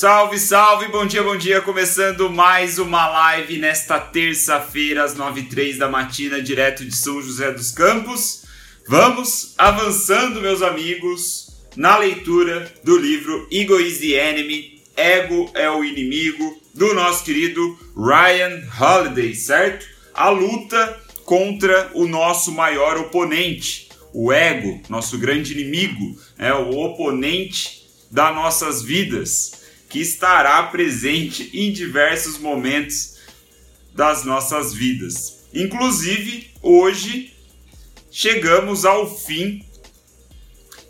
[0.00, 1.60] Salve, salve, bom dia, bom dia.
[1.60, 7.70] Começando mais uma live nesta terça-feira, às 9h03 da matina, direto de São José dos
[7.70, 8.46] Campos.
[8.88, 15.84] Vamos avançando, meus amigos, na leitura do livro Ego is the Enemy, Ego é o
[15.84, 19.86] Inimigo, do nosso querido Ryan Holiday, certo?
[20.14, 27.86] A luta contra o nosso maior oponente, o ego, nosso grande inimigo, é o oponente
[28.10, 29.59] das nossas vidas
[29.90, 33.16] que estará presente em diversos momentos
[33.92, 35.40] das nossas vidas.
[35.52, 37.34] Inclusive, hoje
[38.08, 39.66] chegamos ao fim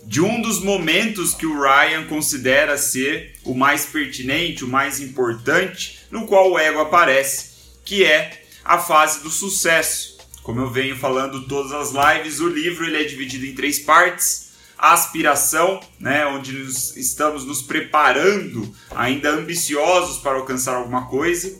[0.04, 6.00] de um dos momentos que o Ryan considera ser o mais pertinente, o mais importante,
[6.10, 7.52] no qual o ego aparece,
[7.84, 10.18] que é a fase do sucesso.
[10.42, 14.49] Como eu venho falando todas as lives, o livro ele é dividido em três partes
[14.80, 21.52] aspiração, né, onde nos, estamos nos preparando, ainda ambiciosos para alcançar alguma coisa.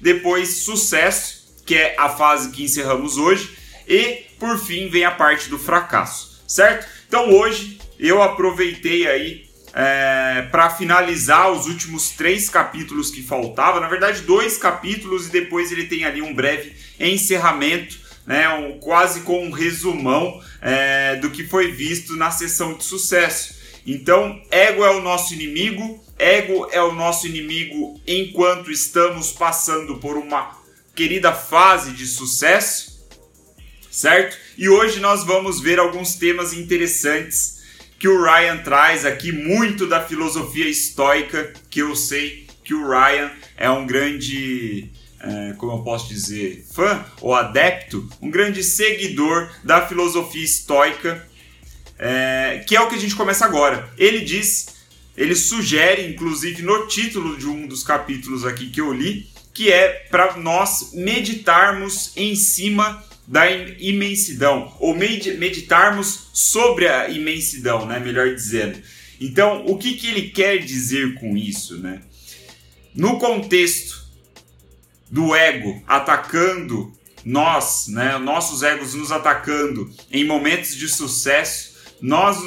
[0.00, 3.56] Depois, sucesso, que é a fase que encerramos hoje.
[3.86, 6.86] E, por fim, vem a parte do fracasso, certo?
[7.06, 13.80] Então, hoje eu aproveitei aí é, para finalizar os últimos três capítulos que faltavam.
[13.80, 19.20] Na verdade, dois capítulos e depois ele tem ali um breve encerramento né, um, quase
[19.20, 23.60] com um resumão é, do que foi visto na sessão de sucesso.
[23.86, 30.16] Então, ego é o nosso inimigo, ego é o nosso inimigo enquanto estamos passando por
[30.16, 30.56] uma
[30.94, 33.04] querida fase de sucesso,
[33.90, 34.36] certo?
[34.56, 37.60] E hoje nós vamos ver alguns temas interessantes
[37.98, 43.30] que o Ryan traz aqui, muito da filosofia estoica, que eu sei que o Ryan
[43.56, 44.90] é um grande
[45.22, 51.26] é, como eu posso dizer, fã ou adepto, um grande seguidor da filosofia estoica,
[51.98, 53.88] é, que é o que a gente começa agora.
[53.96, 54.74] Ele diz,
[55.16, 60.06] ele sugere, inclusive no título de um dos capítulos aqui que eu li, que é
[60.10, 68.82] para nós meditarmos em cima da imensidão, ou meditarmos sobre a imensidão, né, melhor dizendo.
[69.20, 71.78] Então, o que, que ele quer dizer com isso?
[71.78, 72.02] Né?
[72.92, 74.01] No contexto
[75.12, 76.90] do ego atacando
[77.22, 82.38] nós, né, nossos egos nos atacando em momentos de sucesso, nós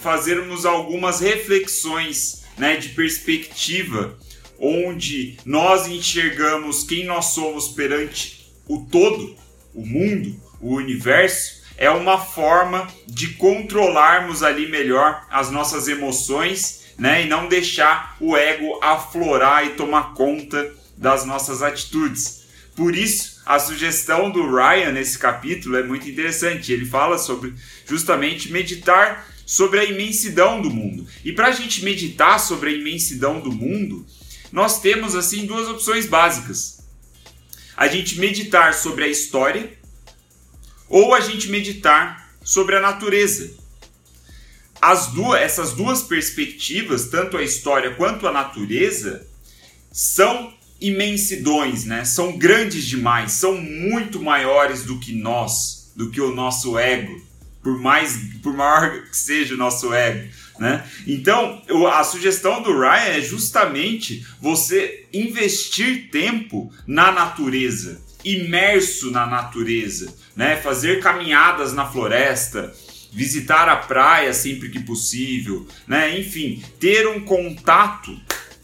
[0.00, 4.18] fazermos algumas reflexões né, de perspectiva,
[4.58, 9.36] onde nós enxergamos quem nós somos perante o todo,
[9.74, 17.22] o mundo, o universo, é uma forma de controlarmos ali melhor as nossas emoções, né,
[17.22, 22.42] e não deixar o ego aflorar e tomar conta das nossas atitudes.
[22.74, 26.72] Por isso, a sugestão do Ryan nesse capítulo é muito interessante.
[26.72, 27.54] Ele fala sobre
[27.86, 31.06] justamente meditar sobre a imensidão do mundo.
[31.24, 34.06] E para a gente meditar sobre a imensidão do mundo,
[34.52, 36.80] nós temos assim duas opções básicas:
[37.76, 39.72] a gente meditar sobre a história
[40.88, 43.56] ou a gente meditar sobre a natureza.
[44.80, 49.26] As duas, essas duas perspectivas, tanto a história quanto a natureza,
[49.90, 52.04] são imensidões, né?
[52.04, 57.20] São grandes demais, são muito maiores do que nós, do que o nosso ego,
[57.62, 60.28] por mais por maior que seja o nosso ego,
[60.58, 60.84] né?
[61.06, 61.62] Então,
[61.92, 70.56] a sugestão do Ryan é justamente você investir tempo na natureza, imerso na natureza, né?
[70.56, 72.72] Fazer caminhadas na floresta,
[73.12, 76.18] visitar a praia sempre que possível, né?
[76.18, 78.16] Enfim, ter um contato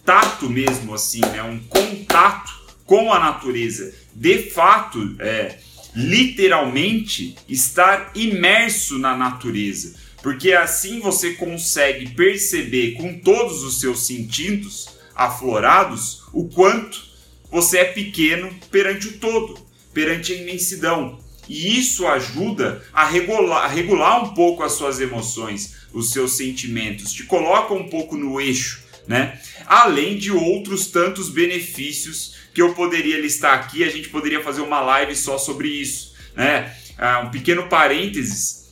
[0.04, 1.42] tato mesmo, assim, né?
[1.42, 2.52] um contato
[2.84, 3.94] com a natureza.
[4.14, 5.58] De fato, é,
[5.94, 9.94] literalmente, estar imerso na natureza.
[10.22, 17.04] Porque assim você consegue perceber com todos os seus sentidos aflorados o quanto
[17.50, 19.58] você é pequeno perante o todo,
[19.92, 21.18] perante a imensidão.
[21.48, 27.12] E isso ajuda a regular, a regular um pouco as suas emoções, os seus sentimentos,
[27.12, 29.38] te coloca um pouco no eixo né?
[29.66, 34.80] Além de outros tantos benefícios que eu poderia listar aqui, a gente poderia fazer uma
[34.80, 36.74] live só sobre isso, né?
[36.96, 38.64] Ah, um pequeno parênteses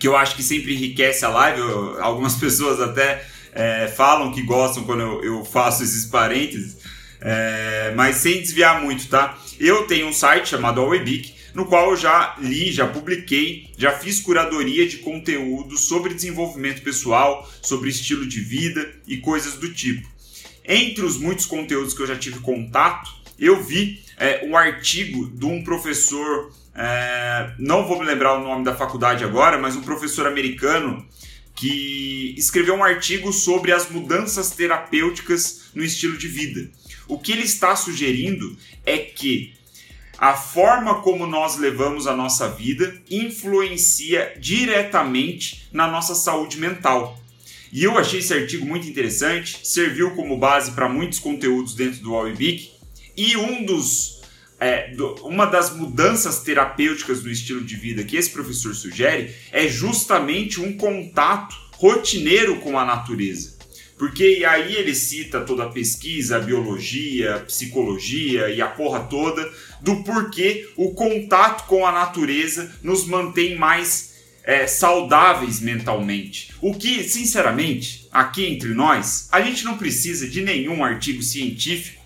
[0.00, 1.60] que eu acho que sempre enriquece a live.
[1.60, 6.78] Eu, algumas pessoas até é, falam que gostam quando eu, eu faço esses parênteses,
[7.20, 9.38] é, mas sem desviar muito, tá?
[9.60, 14.20] Eu tenho um site chamado Awebic no qual eu já li, já publiquei, já fiz
[14.20, 20.08] curadoria de conteúdo sobre desenvolvimento pessoal, sobre estilo de vida e coisas do tipo.
[20.64, 25.44] Entre os muitos conteúdos que eu já tive contato, eu vi é, um artigo de
[25.44, 30.26] um professor, é, não vou me lembrar o nome da faculdade agora, mas um professor
[30.26, 31.04] americano
[31.54, 36.70] que escreveu um artigo sobre as mudanças terapêuticas no estilo de vida.
[37.08, 38.56] O que ele está sugerindo
[38.86, 39.54] é que
[40.18, 47.18] a forma como nós levamos a nossa vida influencia diretamente na nossa saúde mental.
[47.72, 52.12] E eu achei esse artigo muito interessante, serviu como base para muitos conteúdos dentro do
[52.12, 52.70] Webic
[53.16, 54.20] e um dos
[54.60, 59.66] é, do, uma das mudanças terapêuticas do estilo de vida que esse professor sugere é
[59.66, 63.58] justamente um contato rotineiro com a natureza.
[64.02, 69.48] Porque aí ele cita toda a pesquisa, a biologia, a psicologia e a porra toda
[69.80, 76.52] do porquê o contato com a natureza nos mantém mais é, saudáveis mentalmente.
[76.60, 82.02] O que, sinceramente, aqui entre nós, a gente não precisa de nenhum artigo científico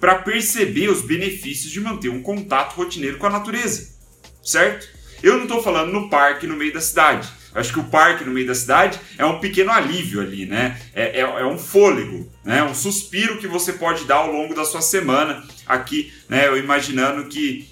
[0.00, 3.94] para perceber os benefícios de manter um contato rotineiro com a natureza,
[4.42, 4.88] certo?
[5.22, 7.28] Eu não estou falando no parque no meio da cidade.
[7.54, 10.80] Eu acho que o parque no meio da cidade é um pequeno alívio ali, né?
[10.94, 12.62] É, é, é, um fôlego, né?
[12.64, 15.42] Um suspiro que você pode dar ao longo da sua semana.
[15.66, 16.48] Aqui, né?
[16.48, 17.68] Eu imaginando que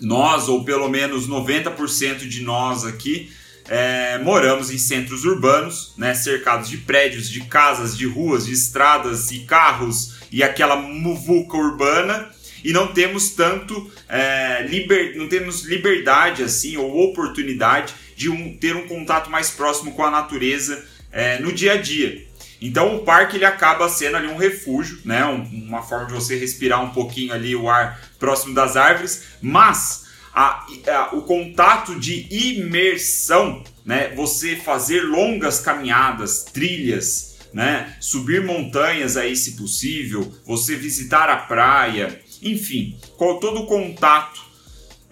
[0.00, 3.30] nós, ou pelo menos 90% de nós aqui,
[3.68, 6.14] é, moramos em centros urbanos, né?
[6.14, 12.30] Cercados de prédios, de casas, de ruas, de estradas e carros e aquela muvuca urbana
[12.64, 18.76] e não temos tanto é, liber, não temos liberdade assim ou oportunidade de um, ter
[18.76, 22.24] um contato mais próximo com a natureza é, no dia a dia.
[22.60, 25.24] Então o parque ele acaba sendo ali um refúgio, né?
[25.26, 30.06] Um, uma forma de você respirar um pouquinho ali o ar próximo das árvores, mas
[30.32, 34.12] a, a, o contato de imersão, né?
[34.14, 37.96] Você fazer longas caminhadas, trilhas, né?
[37.98, 44.41] Subir montanhas aí, se possível, você visitar a praia, enfim, com todo o contato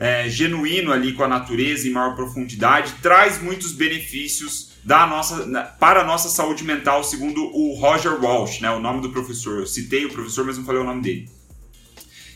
[0.01, 5.45] é, genuíno ali com a natureza em maior profundidade traz muitos benefícios da nossa,
[5.79, 8.71] para a nossa saúde mental, segundo o Roger Walsh, né?
[8.71, 9.59] O nome do professor.
[9.59, 11.29] Eu citei o professor, mas não falei o nome dele.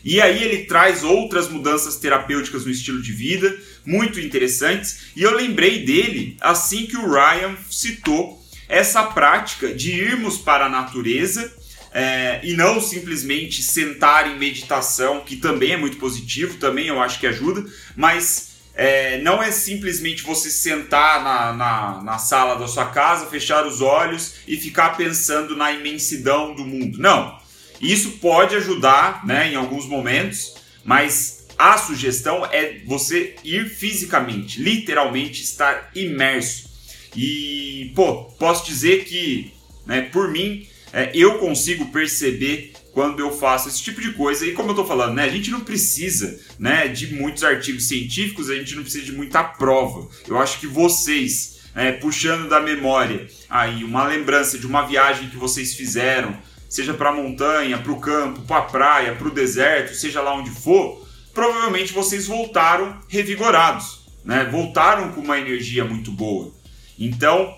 [0.03, 5.07] E aí ele traz outras mudanças terapêuticas no estilo de vida, muito interessantes.
[5.15, 8.39] E eu lembrei dele assim que o Ryan citou
[8.69, 11.51] essa prática de irmos para a natureza
[11.97, 17.17] é, e não simplesmente sentar em meditação, que também é muito positivo, também eu acho
[17.21, 17.65] que ajuda,
[17.95, 23.65] mas é, não é simplesmente você sentar na, na, na, sala da sua casa, fechar
[23.65, 26.99] os olhos e ficar pensando na imensidão do mundo.
[26.99, 27.39] Não.
[27.79, 35.41] Isso pode ajudar né, em alguns momentos, mas a sugestão é você ir fisicamente, literalmente
[35.43, 36.69] estar imerso.
[37.15, 39.53] E, pô, posso dizer que,
[39.85, 44.47] né, por mim, é, eu consigo perceber quando eu faço esse tipo de coisa.
[44.47, 48.49] E como eu estou falando, né, a gente não precisa né, de muitos artigos científicos,
[48.49, 50.07] a gente não precisa de muita prova.
[50.25, 55.35] Eu acho que vocês, é, puxando da memória aí uma lembrança de uma viagem que
[55.35, 56.33] vocês fizeram,
[56.69, 60.33] seja para a montanha, para o campo, para a praia, para o deserto, seja lá
[60.33, 64.47] onde for, provavelmente vocês voltaram revigorados, né?
[64.49, 66.53] voltaram com uma energia muito boa.
[66.97, 67.53] Então,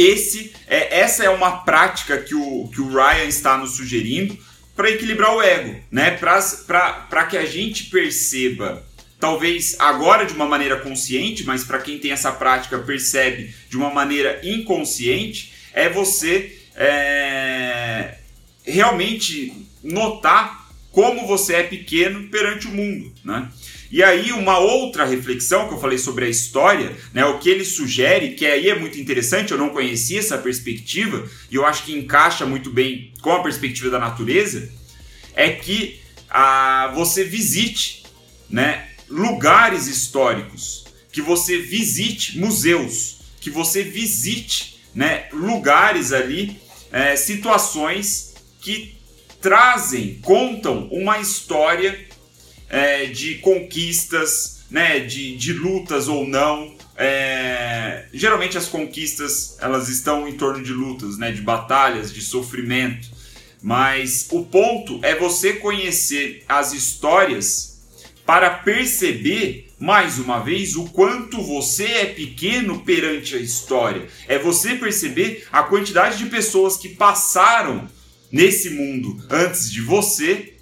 [0.00, 4.38] esse é, essa é uma prática que o, que o Ryan está nos sugerindo
[4.74, 6.12] para equilibrar o ego, né?
[6.12, 8.82] Para que a gente perceba,
[9.18, 13.90] talvez agora de uma maneira consciente, mas para quem tem essa prática percebe de uma
[13.90, 18.16] maneira inconsciente, é você é,
[18.64, 19.52] realmente
[19.82, 23.48] notar como você é pequeno perante o mundo, né?
[23.90, 27.64] E aí, uma outra reflexão que eu falei sobre a história, né, o que ele
[27.64, 31.92] sugere, que aí é muito interessante, eu não conhecia essa perspectiva, e eu acho que
[31.92, 34.70] encaixa muito bem com a perspectiva da natureza,
[35.34, 38.04] é que ah, você visite
[38.48, 46.60] né, lugares históricos, que você visite museus, que você visite né, lugares ali,
[46.92, 48.94] é, situações que
[49.40, 52.06] trazem, contam uma história
[52.70, 56.72] é, de conquistas, né, de, de lutas ou não.
[56.96, 63.08] É, geralmente as conquistas elas estão em torno de lutas, né, de batalhas, de sofrimento.
[63.62, 67.80] Mas o ponto é você conhecer as histórias
[68.24, 74.06] para perceber mais uma vez o quanto você é pequeno perante a história.
[74.28, 77.88] É você perceber a quantidade de pessoas que passaram
[78.30, 80.54] nesse mundo antes de você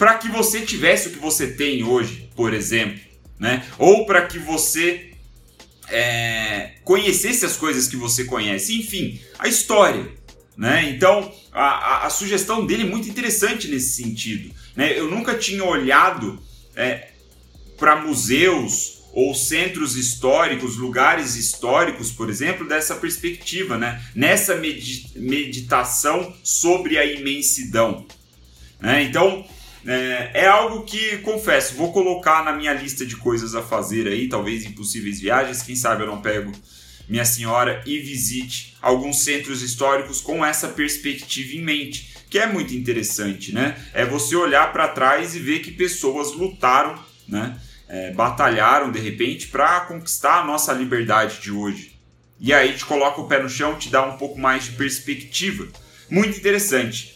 [0.00, 2.98] para que você tivesse o que você tem hoje, por exemplo,
[3.38, 3.66] né?
[3.76, 5.10] Ou para que você
[5.88, 10.10] é, conhecesse as coisas que você conhece, enfim, a história,
[10.56, 10.88] né?
[10.88, 14.98] Então a, a, a sugestão dele é muito interessante nesse sentido, né?
[14.98, 16.42] Eu nunca tinha olhado
[16.74, 17.08] é,
[17.76, 24.02] para museus ou centros históricos, lugares históricos, por exemplo, dessa perspectiva, né?
[24.14, 28.06] nessa meditação sobre a imensidão.
[28.80, 29.02] Né?
[29.02, 29.44] Então,
[29.86, 34.28] é, é, algo que, confesso, vou colocar na minha lista de coisas a fazer aí,
[34.28, 36.52] talvez impossíveis viagens, quem sabe eu não pego
[37.08, 42.72] minha senhora e visite alguns centros históricos com essa perspectiva em mente, que é muito
[42.72, 43.76] interessante, né?
[43.92, 46.96] É você olhar para trás e ver que pessoas lutaram,
[47.26, 47.58] né?
[47.88, 51.98] É, batalharam de repente para conquistar a nossa liberdade de hoje.
[52.38, 55.66] E aí te coloca o pé no chão, te dá um pouco mais de perspectiva.
[56.08, 57.14] Muito interessante.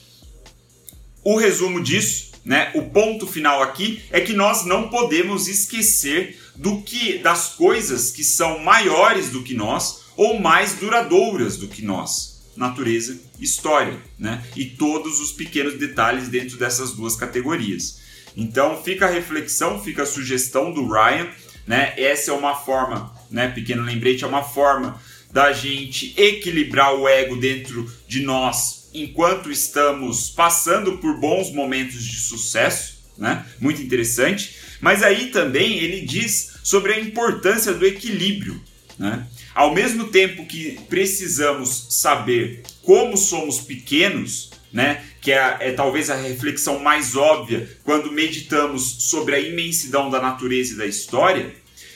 [1.23, 2.71] O resumo disso, né?
[2.75, 8.23] O ponto final aqui é que nós não podemos esquecer do que das coisas que
[8.23, 14.45] são maiores do que nós ou mais duradouras do que nós, natureza, história, né?
[14.55, 18.01] E todos os pequenos detalhes dentro dessas duas categorias.
[18.37, 21.29] Então fica a reflexão, fica a sugestão do Ryan,
[21.67, 21.95] né?
[21.97, 23.49] Essa é uma forma, né?
[23.49, 25.01] Pequeno lembrete é uma forma
[25.33, 32.17] da gente equilibrar o ego dentro de nós enquanto estamos passando por bons momentos de
[32.17, 33.45] sucesso, né?
[33.61, 34.57] Muito interessante.
[34.81, 38.61] Mas aí também ele diz sobre a importância do equilíbrio.
[38.99, 39.27] Né?
[39.55, 45.03] Ao mesmo tempo que precisamos saber como somos pequenos, né?
[45.21, 50.75] que é, é, talvez a reflexão mais óbvia quando meditamos sobre a imensidão da natureza
[50.75, 51.55] e da história,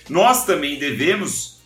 [0.08, 1.57] nós também devemos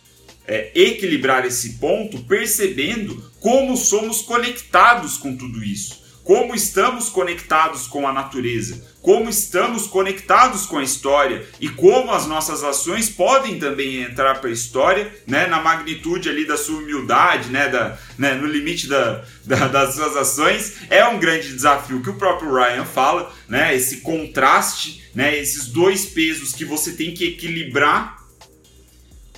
[0.47, 8.07] é, equilibrar esse ponto percebendo como somos conectados com tudo isso como estamos conectados com
[8.07, 14.01] a natureza, como estamos conectados com a história e como as nossas ações podem também
[14.01, 18.47] entrar para a história, né, na magnitude ali da sua humildade, né, da, né, no
[18.47, 23.31] limite da, da, das suas ações, é um grande desafio que o próprio Ryan fala,
[23.49, 28.22] né, esse contraste, né, esses dois pesos que você tem que equilibrar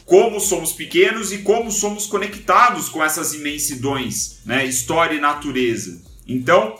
[0.05, 6.01] como somos pequenos e como somos conectados com essas imensidões, né, história e natureza.
[6.27, 6.79] Então,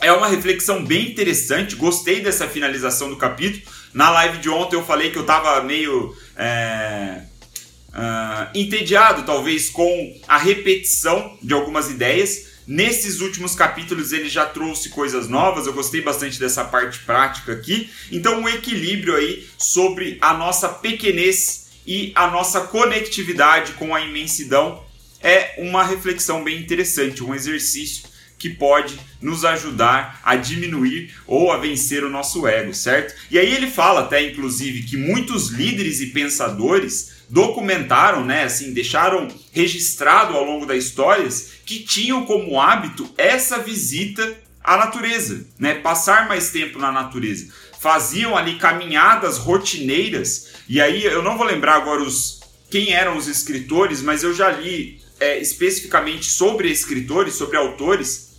[0.00, 1.76] é uma reflexão bem interessante.
[1.76, 3.62] Gostei dessa finalização do capítulo.
[3.92, 7.22] Na live de ontem eu falei que eu estava meio é,
[7.90, 12.48] uh, entediado, talvez, com a repetição de algumas ideias.
[12.66, 17.90] Nesses últimos capítulos ele já trouxe coisas novas, eu gostei bastante dessa parte prática aqui.
[18.10, 24.82] Então, um equilíbrio aí sobre a nossa pequenez e a nossa conectividade com a imensidão
[25.22, 31.58] é uma reflexão bem interessante, um exercício que pode nos ajudar a diminuir ou a
[31.58, 33.14] vencer o nosso ego, certo?
[33.30, 39.28] E aí ele fala até inclusive que muitos líderes e pensadores documentaram, né, assim, deixaram
[39.52, 41.28] registrado ao longo da história
[41.66, 47.52] que tinham como hábito essa visita à natureza, né, passar mais tempo na natureza.
[47.78, 52.38] Faziam ali caminhadas rotineiras, e aí eu não vou lembrar agora os
[52.70, 58.36] quem eram os escritores, mas eu já li é, especificamente sobre escritores, sobre autores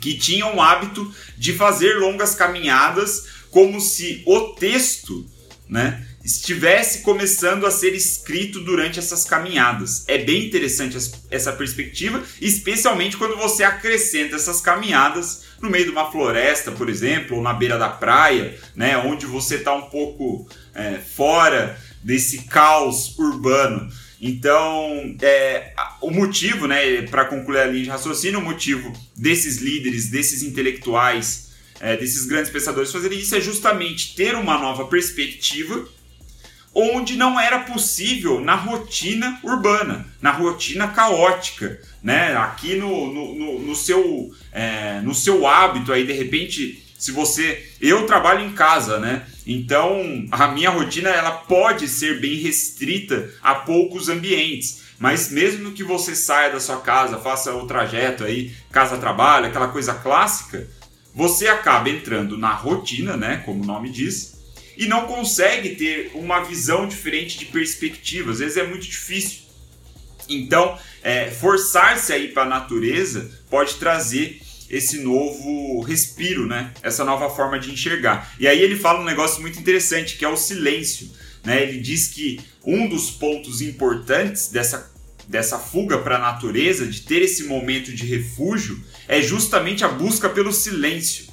[0.00, 5.26] que tinham o hábito de fazer longas caminhadas como se o texto,
[5.68, 10.04] né, estivesse começando a ser escrito durante essas caminhadas.
[10.06, 10.96] É bem interessante
[11.30, 17.36] essa perspectiva, especialmente quando você acrescenta essas caminhadas no meio de uma floresta, por exemplo,
[17.36, 23.18] ou na beira da praia, né, onde você está um pouco é, fora desse caos
[23.18, 23.90] urbano.
[24.20, 30.10] Então, é, o motivo, né, para concluir a linha de raciocínio, o motivo desses líderes,
[30.10, 31.50] desses intelectuais,
[31.80, 35.88] é, desses grandes pensadores fazerem isso é justamente ter uma nova perspectiva
[36.74, 42.36] onde não era possível na rotina urbana, na rotina caótica, né?
[42.36, 47.66] Aqui no, no, no, no seu, é, no seu hábito aí, de repente, se você...
[47.80, 49.26] Eu trabalho em casa, né?
[49.46, 54.80] Então, a minha rotina ela pode ser bem restrita a poucos ambientes.
[54.98, 59.94] Mas mesmo que você saia da sua casa, faça o trajeto aí, casa-trabalho, aquela coisa
[59.94, 60.68] clássica,
[61.14, 64.29] você acaba entrando na rotina, né, como o nome diz,
[64.80, 68.32] e não consegue ter uma visão diferente de perspectiva.
[68.32, 69.42] Às vezes é muito difícil.
[70.26, 76.72] Então, é, forçar-se a ir para a natureza pode trazer esse novo respiro, né?
[76.82, 78.34] Essa nova forma de enxergar.
[78.40, 81.10] E aí ele fala um negócio muito interessante, que é o silêncio.
[81.44, 81.62] Né?
[81.62, 84.90] Ele diz que um dos pontos importantes dessa,
[85.28, 90.26] dessa fuga para a natureza, de ter esse momento de refúgio, é justamente a busca
[90.30, 91.26] pelo silêncio.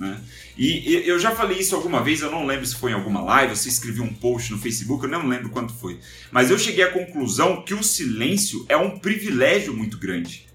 [0.00, 0.20] Né?
[0.58, 3.56] E, eu já falei isso alguma vez, eu não lembro se foi em alguma live,
[3.56, 6.00] você escreveu um post no Facebook, eu não lembro quanto foi.
[6.32, 10.48] Mas eu cheguei à conclusão que o silêncio é um privilégio muito grande.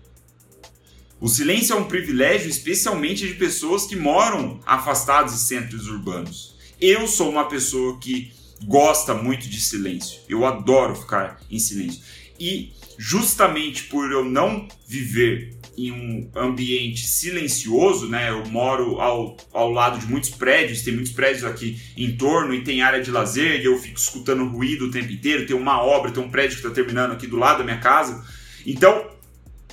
[1.21, 6.57] O silêncio é um privilégio especialmente de pessoas que moram afastadas de centros urbanos.
[6.81, 8.33] Eu sou uma pessoa que
[8.65, 10.19] gosta muito de silêncio.
[10.27, 12.01] Eu adoro ficar em silêncio.
[12.37, 18.29] E justamente por eu não viver em um ambiente silencioso, né?
[18.29, 22.63] Eu moro ao, ao lado de muitos prédios, tem muitos prédios aqui em torno e
[22.63, 25.45] tem área de lazer e eu fico escutando ruído o tempo inteiro.
[25.45, 28.23] Tem uma obra, tem um prédio que está terminando aqui do lado da minha casa.
[28.65, 29.09] Então,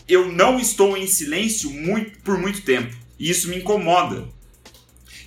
[0.08, 4.26] eu não estou em silêncio muito, por muito tempo e isso me incomoda.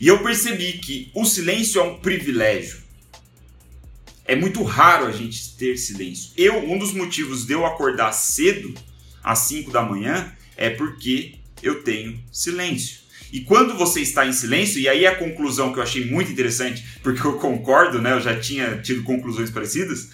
[0.01, 2.82] E eu percebi que o silêncio é um privilégio.
[4.25, 6.31] É muito raro a gente ter silêncio.
[6.37, 8.73] Eu, um dos motivos de eu acordar cedo,
[9.23, 13.03] às 5 da manhã, é porque eu tenho silêncio.
[13.31, 16.85] E quando você está em silêncio, e aí a conclusão que eu achei muito interessante,
[17.01, 18.13] porque eu concordo, né?
[18.13, 20.09] Eu já tinha tido conclusões parecidas,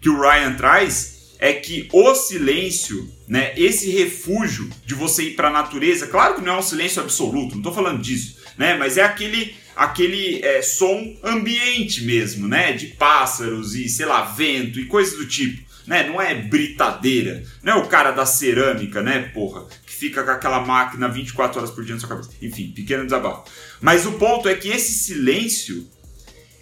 [0.00, 5.48] que o Ryan traz é que o silêncio, né, esse refúgio de você ir para
[5.48, 8.98] a natureza, claro que não é um silêncio absoluto, não estou falando disso, né, mas
[8.98, 14.86] é aquele aquele é, som ambiente mesmo, né, de pássaros e sei lá vento e
[14.86, 19.68] coisas do tipo, né, não é britadeira, não é o cara da cerâmica, né, porra,
[19.86, 23.48] que fica com aquela máquina 24 horas por dia na sua cabeça, enfim, pequeno desabafo.
[23.80, 25.88] Mas o ponto é que esse silêncio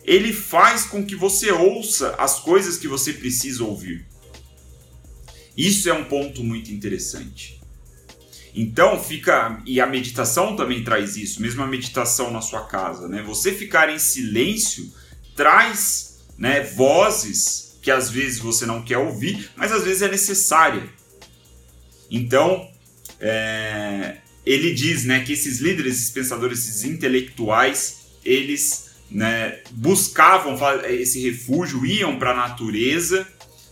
[0.04, 4.06] ele faz com que você ouça as coisas que você precisa ouvir.
[5.56, 7.55] Isso é um ponto muito interessante.
[8.58, 13.22] Então fica e a meditação também traz isso, mesmo a meditação na sua casa, né?
[13.22, 14.90] Você ficar em silêncio
[15.36, 20.82] traz, né, vozes que às vezes você não quer ouvir, mas às vezes é necessária.
[22.10, 22.66] Então,
[23.20, 30.56] é, ele diz, né, que esses líderes, esses pensadores, esses intelectuais, eles né, buscavam
[30.88, 33.28] esse refúgio, iam para a natureza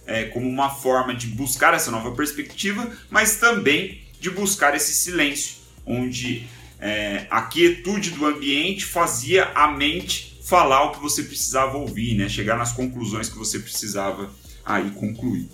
[0.07, 5.57] é, como uma forma de buscar essa nova perspectiva, mas também de buscar esse silêncio,
[5.85, 6.47] onde
[6.81, 12.27] é, a quietude do ambiente fazia a mente falar o que você precisava ouvir, né?
[12.27, 14.33] chegar nas conclusões que você precisava
[14.65, 15.47] aí concluir.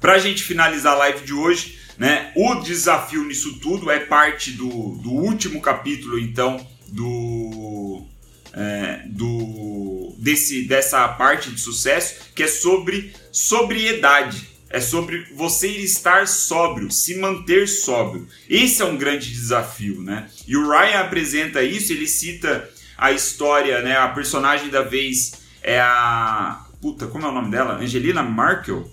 [0.00, 4.50] Para a gente finalizar a live de hoje, né, o desafio nisso tudo é parte
[4.50, 8.04] do, do último capítulo, então, do,
[8.52, 14.49] é, do desse, dessa parte de sucesso, que é sobre sobriedade.
[14.70, 18.28] É sobre você estar sóbrio, se manter sóbrio.
[18.48, 20.30] Esse é um grande desafio, né?
[20.46, 23.96] E o Ryan apresenta isso, ele cita a história, né?
[23.96, 26.64] A personagem da vez é a.
[26.80, 27.74] Puta, como é o nome dela?
[27.74, 28.88] Angelina Merkel?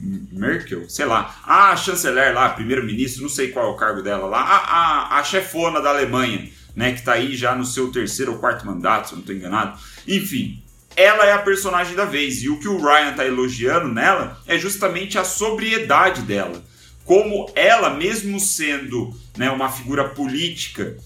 [0.00, 0.88] Merkel?
[0.88, 1.40] Sei lá.
[1.44, 4.40] A chanceler lá, primeiro-ministro, não sei qual é o cargo dela lá.
[4.40, 8.38] A, a, a chefona da Alemanha né, que está aí já no seu terceiro ou
[8.38, 9.76] quarto mandato, se eu não estou enganado.
[10.06, 10.62] Enfim,
[10.98, 14.58] ela é a personagem da vez e o que o Ryan está elogiando nela é
[14.58, 16.64] justamente a sobriedade dela.
[17.04, 20.96] Como ela, mesmo sendo né, uma figura política,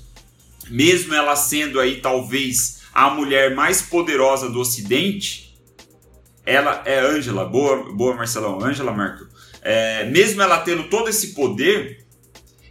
[0.69, 5.59] mesmo ela sendo aí talvez a mulher mais poderosa do Ocidente,
[6.45, 9.27] ela é Angela, boa, boa Marcelão, Angela Merkel.
[9.61, 12.05] É, mesmo ela tendo todo esse poder,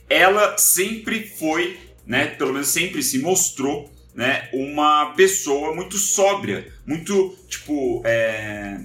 [0.10, 7.36] ela sempre foi né, pelo menos sempre se mostrou, né, uma pessoa muito sóbria, muito,
[7.48, 8.80] tipo, é,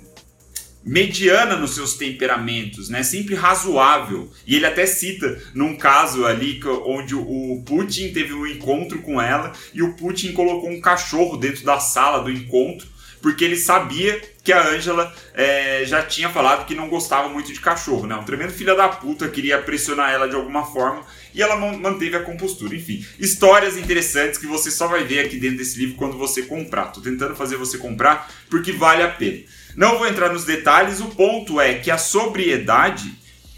[0.85, 3.03] mediana nos seus temperamentos, né?
[3.03, 4.31] Sempre razoável.
[4.47, 9.53] E ele até cita num caso ali onde o Putin teve um encontro com ela
[9.75, 12.87] e o Putin colocou um cachorro dentro da sala do encontro
[13.21, 17.59] porque ele sabia que a Angela é, já tinha falado que não gostava muito de
[17.59, 18.15] cachorro, né?
[18.15, 21.03] Um tremendo filho da puta queria pressionar ela de alguma forma
[21.35, 22.75] e ela manteve a compostura.
[22.75, 26.87] Enfim, histórias interessantes que você só vai ver aqui dentro desse livro quando você comprar.
[26.87, 29.41] Tô tentando fazer você comprar porque vale a pena.
[29.75, 33.13] Não vou entrar nos detalhes, o ponto é que a sobriedade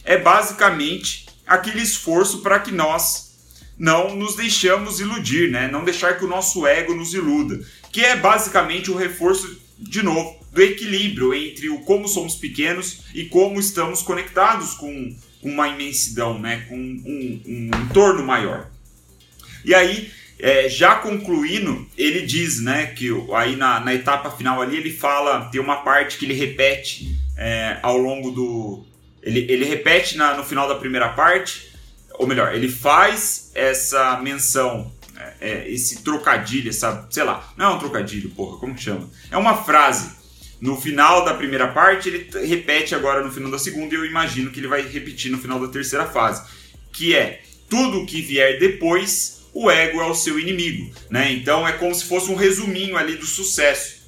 [0.05, 3.29] é basicamente aquele esforço para que nós
[3.79, 5.69] não nos deixamos iludir, né?
[5.69, 7.61] Não deixar que o nosso ego nos iluda,
[7.93, 13.27] que é basicamente o reforço de novo do equilíbrio entre o como somos pequenos e
[13.27, 16.67] como estamos conectados com uma imensidão, né?
[16.69, 18.69] com um, um entorno maior.
[19.65, 24.77] E aí, é, já concluindo, ele diz né, que aí na, na, etapa final ali
[24.77, 28.85] ele fala, tem uma parte que ele repete é, ao longo do.
[29.23, 31.73] Ele, ele repete na, no final da primeira parte,
[32.15, 37.75] ou melhor, ele faz essa menção, é, é esse trocadilho, essa, sei lá, não é
[37.75, 39.11] um trocadilho, porra, como que chama?
[39.31, 40.18] É uma frase
[40.61, 44.51] no final da primeira parte, ele repete agora no final da segunda, e eu imagino
[44.51, 46.43] que ele vai repetir no final da terceira fase,
[46.93, 51.33] que é tudo que vier depois, o ego é o seu inimigo, né?
[51.33, 53.99] Então é como se fosse um resuminho ali do sucesso.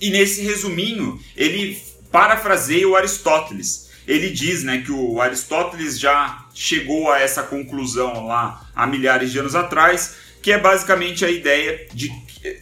[0.00, 3.88] E nesse resuminho, ele parafraseia o Aristóteles.
[4.06, 9.38] Ele diz, né, que o Aristóteles já chegou a essa conclusão lá há milhares de
[9.38, 12.08] anos atrás, que é basicamente a ideia de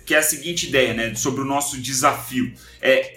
[0.04, 2.52] que é a seguinte ideia, né, sobre o nosso desafio.
[2.80, 3.16] É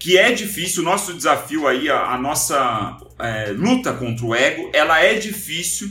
[0.00, 4.70] que é difícil, o nosso desafio aí, a, a nossa é, luta contra o ego,
[4.72, 5.90] ela é difícil,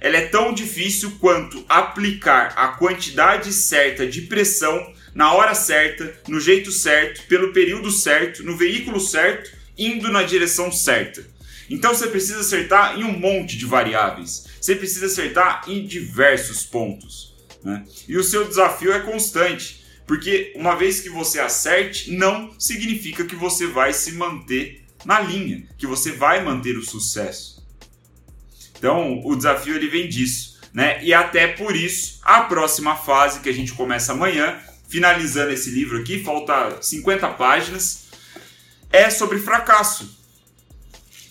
[0.00, 6.38] ela é tão difícil quanto aplicar a quantidade certa de pressão na hora certa, no
[6.38, 11.26] jeito certo, pelo período certo, no veículo certo, indo na direção certa.
[11.68, 14.46] Então você precisa acertar em um monte de variáveis.
[14.60, 17.31] Você precisa acertar em diversos pontos.
[17.64, 17.84] Né?
[18.08, 23.36] E o seu desafio é constante, porque uma vez que você acerte, não significa que
[23.36, 27.62] você vai se manter na linha, que você vai manter o sucesso.
[28.76, 30.60] Então o desafio ele vem disso.
[30.72, 31.04] Né?
[31.04, 35.98] E até por isso, a próxima fase que a gente começa amanhã, finalizando esse livro
[35.98, 38.06] aqui, falta 50 páginas,
[38.90, 40.22] é sobre fracasso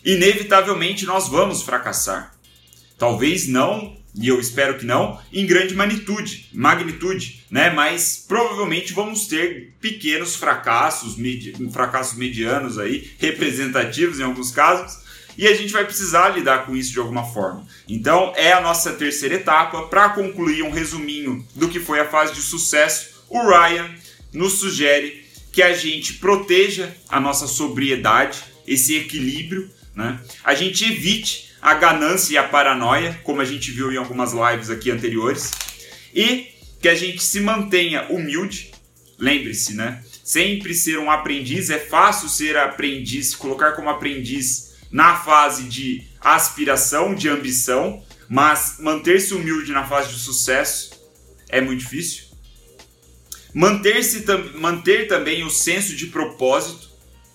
[0.03, 2.35] inevitavelmente nós vamos fracassar.
[2.97, 7.69] Talvez não, e eu espero que não, em grande magnitude, magnitude, né?
[7.69, 14.99] Mas provavelmente vamos ter pequenos fracassos, medi fracassos medianos aí, representativos em alguns casos,
[15.37, 17.65] e a gente vai precisar lidar com isso de alguma forma.
[17.87, 19.83] Então, é a nossa terceira etapa.
[19.83, 23.89] Para concluir um resuminho do que foi a fase de sucesso, o Ryan
[24.33, 30.19] nos sugere que a gente proteja a nossa sobriedade, esse equilíbrio né?
[30.43, 34.69] A gente evite a ganância e a paranoia, como a gente viu em algumas lives
[34.69, 35.51] aqui anteriores,
[36.13, 36.47] e
[36.81, 38.71] que a gente se mantenha humilde.
[39.19, 40.03] Lembre-se, né?
[40.23, 47.13] Sempre ser um aprendiz é fácil ser aprendiz, colocar como aprendiz na fase de aspiração,
[47.13, 50.91] de ambição, mas manter-se humilde na fase de sucesso
[51.49, 52.25] é muito difícil.
[53.53, 56.89] Manter-se manter também o senso de propósito,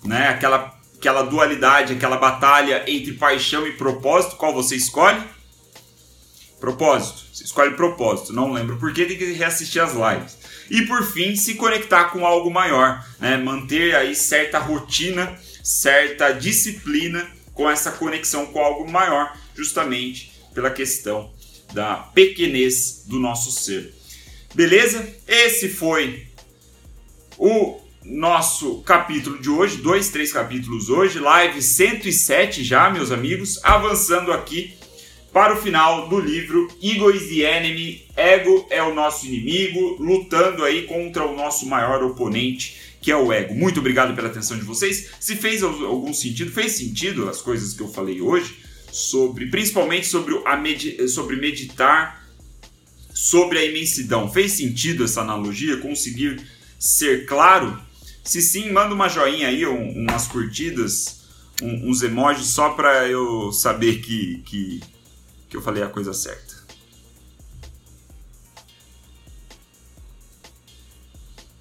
[0.05, 0.29] né?
[0.29, 5.23] Aquela aquela dualidade, aquela batalha entre paixão e propósito, qual você escolhe?
[6.59, 7.23] Propósito.
[7.33, 8.33] Você escolhe propósito.
[8.33, 10.39] Não lembro por que, tem que reassistir as lives.
[10.71, 13.37] E por fim, se conectar com algo maior, né?
[13.37, 21.31] Manter aí certa rotina, certa disciplina com essa conexão com algo maior, justamente pela questão
[21.73, 23.95] da pequenez do nosso ser.
[24.55, 25.07] Beleza?
[25.29, 26.27] Esse foi
[27.39, 34.33] o nosso capítulo de hoje, dois, três capítulos hoje, live 107 já, meus amigos, avançando
[34.33, 34.75] aqui
[35.33, 40.64] para o final do livro Ego is the Enemy, Ego é o nosso inimigo, lutando
[40.64, 43.55] aí contra o nosso maior oponente, que é o ego.
[43.55, 45.11] Muito obrigado pela atenção de vocês.
[45.19, 48.57] Se fez algum sentido, fez sentido as coisas que eu falei hoje,
[48.92, 52.25] sobre, principalmente sobre, a med sobre meditar,
[53.12, 54.33] sobre a imensidão.
[54.33, 55.79] Fez sentido essa analogia?
[55.79, 56.40] Conseguir
[56.79, 57.86] ser claro?
[58.27, 61.21] Se sim, manda uma joinha aí, um, umas curtidas,
[61.62, 64.83] um, uns emojis só para eu saber que, que,
[65.49, 66.57] que eu falei a coisa certa.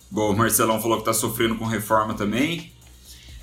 [0.10, 2.73] Bom, o Marcelão falou que tá sofrendo com reforma também.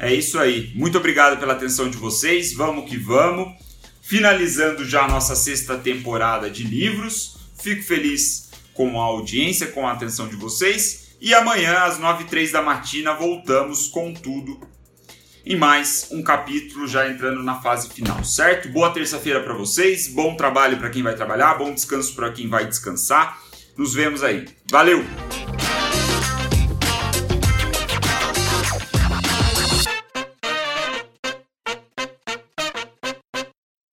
[0.00, 0.72] É isso aí.
[0.74, 2.52] Muito obrigado pela atenção de vocês.
[2.52, 3.54] Vamos que vamos.
[4.00, 7.36] Finalizando já a nossa sexta temporada de livros.
[7.56, 11.01] Fico feliz com a audiência, com a atenção de vocês.
[11.24, 14.58] E amanhã, às 9 h da matina, voltamos com tudo
[15.46, 18.68] em mais um capítulo já entrando na fase final, certo?
[18.68, 22.66] Boa terça-feira para vocês, bom trabalho para quem vai trabalhar, bom descanso para quem vai
[22.66, 23.40] descansar.
[23.76, 24.48] Nos vemos aí.
[24.68, 25.04] Valeu!